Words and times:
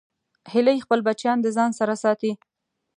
هیلۍ 0.53 0.77
خپل 0.85 0.99
بچیان 1.07 1.37
د 1.41 1.47
ځان 1.55 1.71
سره 1.79 1.93
ساتي 2.03 2.31